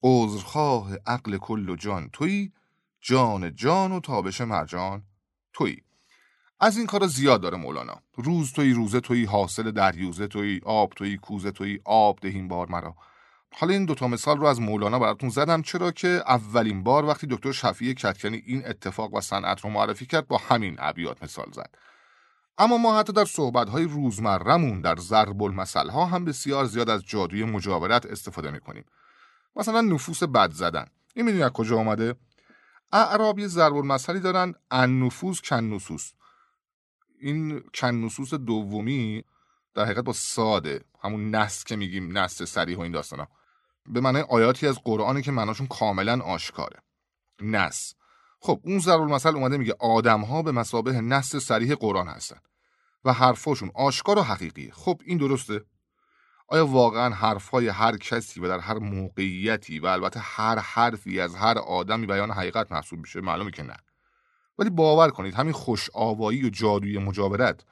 [0.04, 2.52] عذرخواه عقل کل و جان توی
[3.02, 5.04] جان جان و تابش مرجان
[5.54, 5.78] توی
[6.60, 8.02] از این کارا زیاد داره مولانا.
[8.16, 12.96] روز توی روزه توی حاصل دریوزه توی آب توی کوزه توی آب دهیم بار مرا.
[13.56, 15.62] حالا این دوتا مثال رو از مولانا براتون زدم.
[15.62, 20.28] چرا که اولین بار وقتی دکتر شفیع کتکنی این اتفاق و صنعت رو معرفی کرد
[20.28, 21.76] با همین ابیات مثال زد.
[22.58, 27.44] اما ما حتی در صحبت‌های روزمرهمون در ضرب المثل ها هم بسیار زیاد از جادوی
[27.44, 28.86] مجاورت استفاده می‌کنیم.
[29.56, 30.86] مثلا نفوس بد زدن.
[31.16, 32.16] این می‌دونی از کجا آمده
[32.92, 36.14] اعراب یه ضرب المثلی دارن ان نفوس کن نصوص
[37.20, 39.24] این کن نصوص دومی
[39.76, 43.28] در حقیقت با ساده همون نس که میگیم نس سریح و این داستانا.
[43.86, 46.80] به معنی آیاتی از قرآنی که معناشون کاملا آشکاره.
[47.42, 47.94] نس.
[48.40, 52.40] خب اون ضرب المثل اومده میگه آدم ها به مسابه نس سریح قرآن هستن
[53.06, 54.72] و حرفاشون آشکار و حقیقیه.
[54.74, 55.66] خب این درسته؟
[56.48, 61.58] آیا واقعا حرفهای هر کسی و در هر موقعیتی و البته هر حرفی از هر
[61.58, 63.76] آدمی بیان حقیقت محسوب میشه؟ معلومه که نه.
[64.60, 67.64] ولی باور کنید همین خوش آوایی و جادوی مجاورت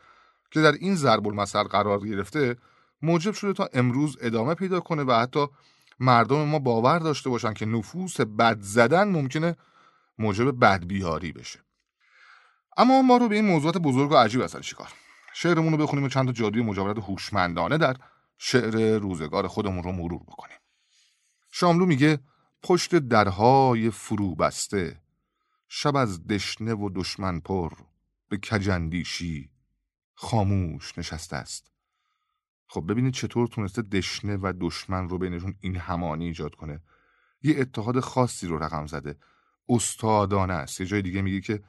[0.52, 2.56] که در این ضرب المثل قرار گرفته
[3.02, 5.47] موجب شده تا امروز ادامه پیدا کنه و حتی
[6.02, 9.56] مردم ما باور داشته باشن که نفوس بد زدن ممکنه
[10.20, 11.60] موجب بدبیاری بشه.
[12.78, 14.88] اما ما رو به این موضوعات بزرگ و عجیب اصلا چیکار؟
[15.34, 17.96] شعرمون رو بخونیم و چند تا جادوی مجاورت هوشمندانه در
[18.38, 20.58] شعر روزگار خودمون رو مرور بکنیم.
[21.52, 22.20] شاملو میگه
[22.64, 25.02] پشت درهای فرو بسته
[25.68, 27.72] شب از دشنه و دشمن پر
[28.30, 29.50] به کجندیشی
[30.14, 31.71] خاموش نشسته است.
[32.74, 36.82] خب ببینید چطور تونسته دشنه و دشمن رو بینشون این همانی ایجاد کنه.
[37.44, 39.16] یه اتحاد خاصی رو رقم زده.
[39.70, 40.82] استادانه است.
[40.82, 41.64] یه جای دیگه میگه که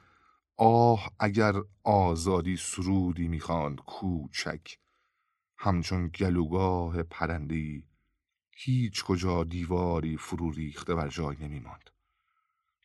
[0.57, 4.77] آه اگر آزادی سرودی می‌خواند کوچک.
[5.57, 7.85] همچون گلوگاه پرندی
[8.51, 11.89] هیچ کجا دیواری فرو ریخته بر جای نمیماند.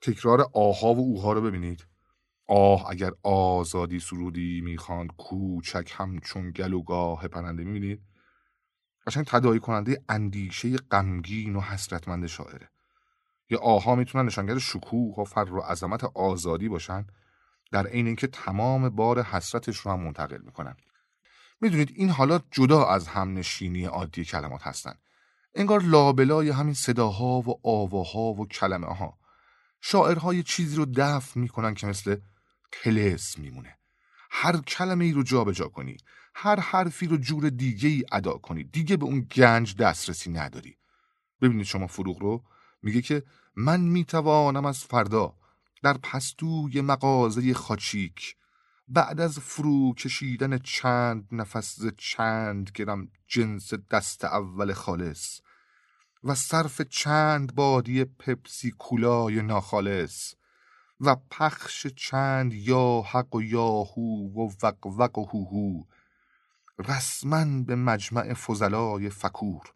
[0.02, 1.86] تکرار آها و اوها رو ببینید.
[2.46, 8.02] آه اگر آزادی سرودی می‌خواند کوچک همچون گلوگاه پرنده می‌بینید؟
[9.08, 12.68] قشنگ تدایی کننده اندیشه غمگین و حسرتمند شاعره.
[13.50, 17.06] یا آها می‌تونن نشانگر شکوه و فر و عظمت آزادی باشن
[17.72, 20.76] در عین اینکه تمام بار حسرتش رو هم منتقل می‌کنن.
[21.60, 24.94] می‌دونید این حالات جدا از هم نشینی عادی کلمات هستن.
[25.54, 29.18] انگار لابلای همین صداها و آواها و کلمه ها
[29.80, 32.16] شاعرها چیزی رو دفع می‌کنن که مثل
[32.72, 33.77] تلس میمونه.
[34.30, 35.96] هر کلمه ای رو جابجا جا کنی.
[36.34, 38.64] هر حرفی رو جور دیگه ای ادا کنی.
[38.64, 40.76] دیگه به اون گنج دسترسی نداری.
[41.40, 42.44] ببینید شما فروغ رو.
[42.82, 43.22] میگه که
[43.56, 45.34] من می‌توانم از فردا
[45.82, 48.36] در پستوی مغازه خاچیک
[48.88, 55.40] بعد از فرو کشیدن چند نفس چند گرم جنس دست اول خالص
[56.24, 60.34] و صرف چند بادی پپسی کولای ناخالص
[61.00, 65.84] و پخش چند یا حق و یاهو و وق و هوهو
[66.78, 69.74] رسما به مجمع فضلای فکور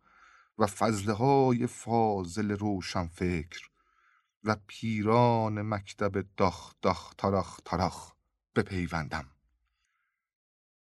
[0.59, 3.71] و فضله های فاضل روشن فکر
[4.45, 8.13] و پیران مکتب داخ داخ تاراخ تاراخ
[8.55, 9.27] بپیوندم.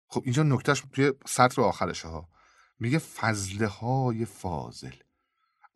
[0.07, 2.28] خب اینجا نکتهش توی سطر آخرشه ها.
[2.78, 4.95] میگه فضله های فاضل.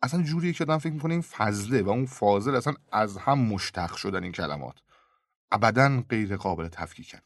[0.05, 3.95] اصلا جوریه که آدم فکر می‌کنه این فضله و اون فاضل اصلا از هم مشتق
[3.95, 4.75] شدن این کلمات.
[5.51, 7.19] ابدا غیر قابل تفکیکن.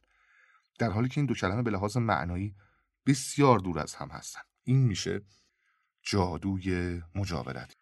[0.79, 2.55] در حالی که این دو کلمه به لحاظ معنایی
[3.05, 4.41] بسیار دور از هم هستن.
[4.63, 5.21] این میشه
[6.03, 7.75] جادوی مجاورت.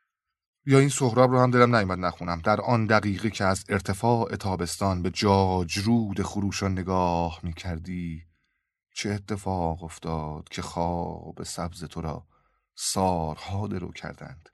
[0.66, 2.42] یا این سهراب رو هم دلم نیامد نخونم.
[2.42, 8.24] در آن دقیقه که از ارتفاع تابستان به جاجرود خروشان نگاه می‌کردی
[8.96, 12.28] چه اتفاق افتاد که خواب سبز تو را
[12.76, 14.50] سارها درو کردند.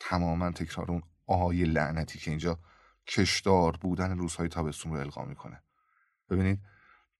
[0.00, 2.58] تماما تکرار اون آی لعنتی که اینجا
[3.06, 5.62] کشدار بودن روزهای تابستون رو القا می‌کنه.
[6.30, 6.60] ببینید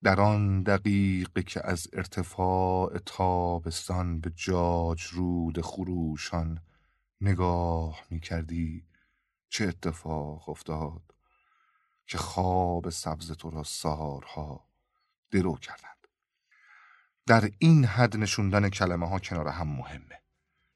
[0.03, 6.61] در آن دقیقه که از ارتفاع تابستان به جاج رود خروشان
[7.21, 8.87] نگاه می‌کردی
[9.49, 11.15] چه اتفاق افتاد
[12.07, 14.69] که خواب سبز تو را سارها
[15.31, 16.09] درو کردند.
[17.27, 20.24] در این حد نشوندن کلمه ها کنار هم مهمه.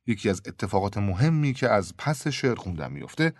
[0.08, 3.32] یکی از اتفاقات مهمی که از پس شعر خوندن میفته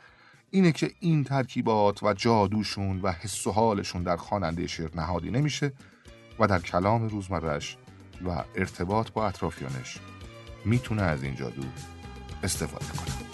[0.50, 5.72] اینه که این ترکیبات و جادوشون و حس و حالشون در خواننده شعر نهادی نمیشه
[6.38, 7.76] و در کلام روزمرش
[8.26, 9.98] و ارتباط با اطرافیانش
[10.64, 11.62] می‌تونه از این جادو
[12.42, 13.27] استفاده کنه.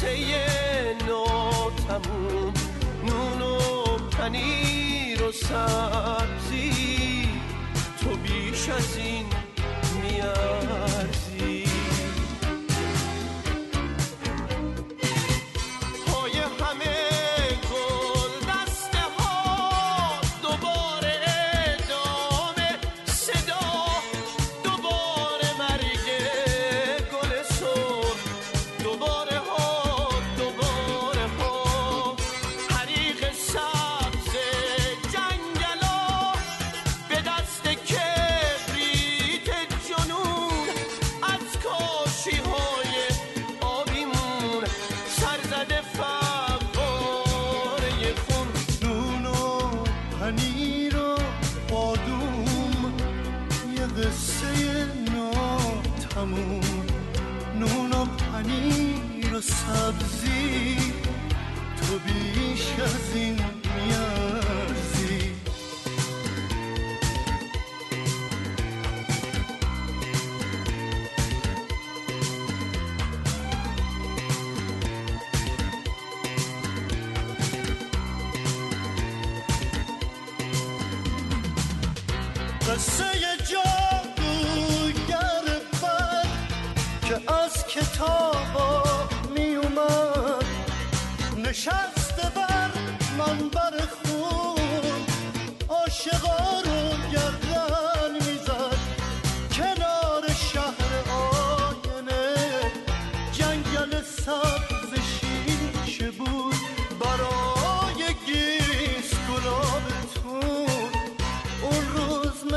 [0.00, 2.54] کوسه ناتموم
[3.04, 3.58] نون و
[4.10, 6.72] پنیر و سبزی.
[8.00, 9.29] تو بیش از این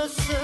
[0.08, 0.43] the.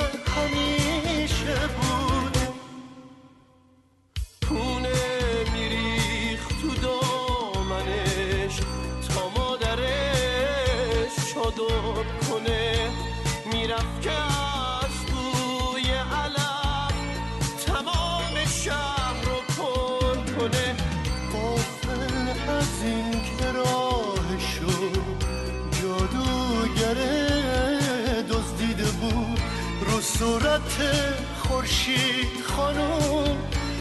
[31.43, 33.37] خورشید خانوم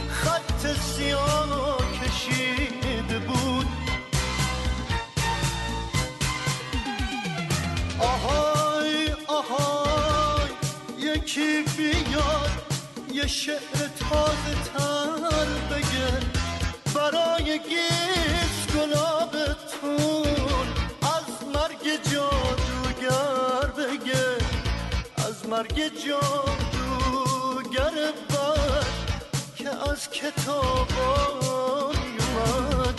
[0.09, 3.67] خط سیاه کشیده بود.
[7.99, 10.49] آهای آهای
[10.99, 12.51] یکی بیاد
[13.13, 13.79] یه شعر
[14.11, 16.11] تازه تر بگه.
[16.95, 20.27] برای گیس گلابتون
[21.03, 24.37] از مرگ جادوگر بگه.
[25.17, 25.77] از مرگ
[26.07, 26.78] جادوگر
[30.21, 30.61] که تو
[30.97, 32.95] باری من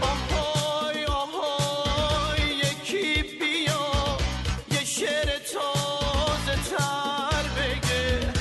[0.00, 4.18] آهای آهای یکی بیا
[4.70, 8.32] یه شعر تازه تر بگه.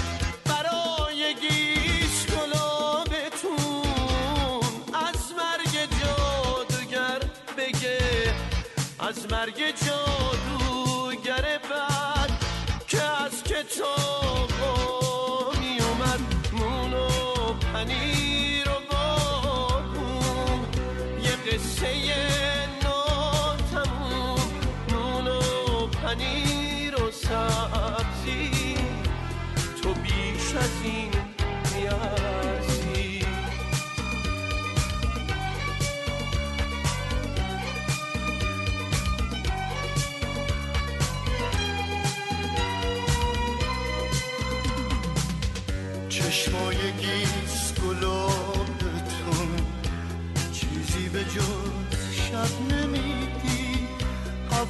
[0.46, 3.84] برای گیش گلابتون
[4.94, 7.20] از مرگ جادوگر
[7.58, 8.34] بگه.
[9.00, 10.17] از مرگ جادوگر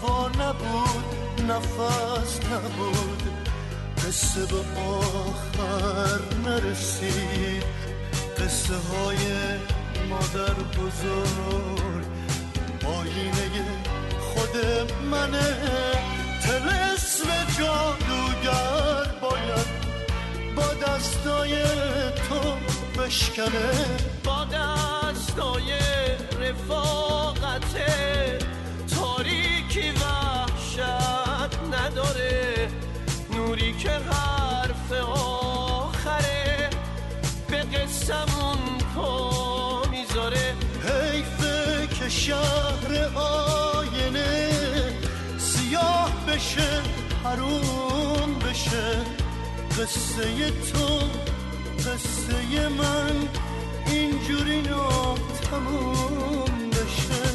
[0.08, 0.55] اومد
[1.47, 3.24] نفس نبود.
[3.97, 7.64] قصه به آخر نرسید.
[8.39, 9.18] قصه های
[10.10, 12.05] مادر بزرگ.
[12.86, 13.66] آینه
[14.20, 14.58] خود
[15.12, 15.58] منه.
[16.41, 17.30] تلسم
[17.60, 19.68] جادوگر باید
[20.55, 21.64] با دستای
[22.30, 22.53] تو
[23.01, 23.72] بشکنه.
[24.24, 25.74] با دستای
[26.41, 27.08] رفاقت
[27.58, 28.47] تاریکی
[29.92, 32.68] وحشت نداره.
[33.32, 36.70] نوری که حرف آخره
[37.48, 40.56] به قسمون پا می‌ذاره.
[40.84, 44.50] حیفه که شهر آینه
[45.38, 46.82] سیاه بشه
[47.24, 48.98] حروم بشه.
[49.78, 51.00] قصه تو
[51.78, 53.28] قصه من
[53.88, 54.62] اینجوری
[55.52, 57.27] تموم بشه.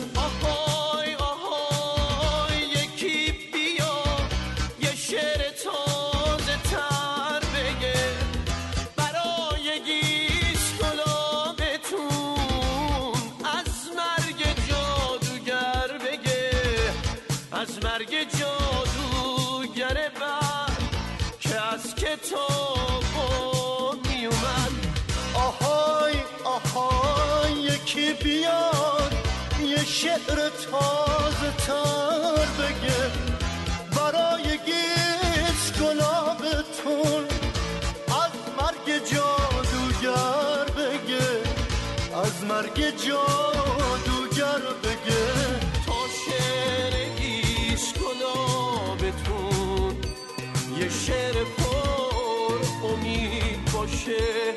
[30.03, 33.03] شعر تازه تر بگه.
[33.97, 37.25] برای گیس گلابتون
[38.07, 41.29] از مرگ جادوگر بگه.
[42.25, 45.27] از مرگ جادوگر بگه.
[45.87, 49.97] تا شعر گیس گلابتون
[50.79, 54.52] یه شعر پر امید باشه.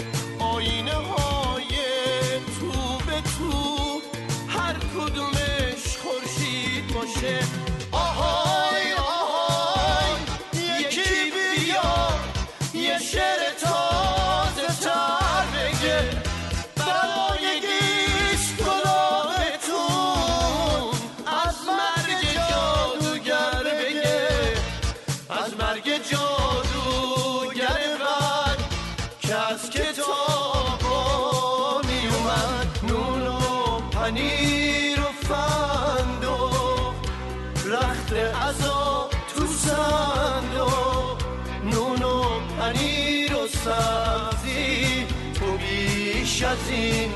[43.66, 47.12] سبزی تو بیش از این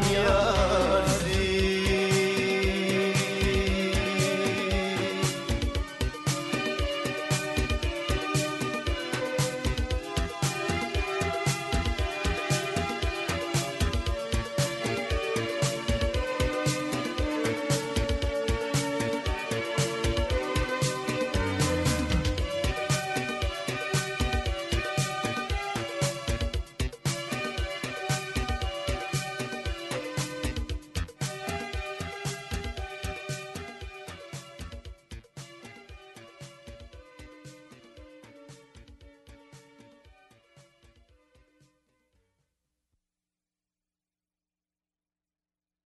[0.00, 1.01] میاد